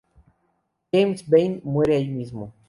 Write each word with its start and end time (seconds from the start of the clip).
James 0.91 1.21
Vane 1.29 1.61
muere 1.63 1.95
ahí 1.95 2.09
mismo. 2.09 2.51